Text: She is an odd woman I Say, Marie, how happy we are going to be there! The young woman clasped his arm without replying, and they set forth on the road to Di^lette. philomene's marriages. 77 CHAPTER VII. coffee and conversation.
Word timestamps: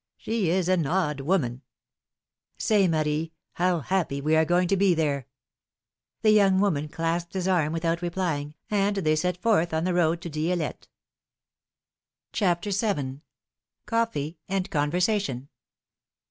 She 0.17 0.49
is 0.49 0.67
an 0.67 0.87
odd 0.87 1.19
woman 1.19 1.61
I 1.61 1.69
Say, 2.57 2.87
Marie, 2.87 3.33
how 3.53 3.81
happy 3.81 4.19
we 4.19 4.35
are 4.35 4.45
going 4.45 4.67
to 4.69 4.75
be 4.75 4.95
there! 4.95 5.27
The 6.23 6.31
young 6.31 6.59
woman 6.59 6.87
clasped 6.89 7.35
his 7.35 7.47
arm 7.47 7.71
without 7.71 8.01
replying, 8.01 8.55
and 8.71 8.95
they 8.95 9.15
set 9.15 9.37
forth 9.39 9.75
on 9.75 9.83
the 9.83 9.93
road 9.93 10.19
to 10.23 10.27
Di^lette. 10.31 10.87
philomene's 10.87 12.39
marriages. 12.41 12.79
77 12.79 12.81
CHAPTER 12.81 13.01
VII. 13.03 13.21
coffee 13.85 14.37
and 14.49 14.71
conversation. 14.71 15.49